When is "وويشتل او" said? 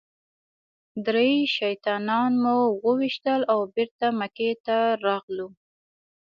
2.85-3.59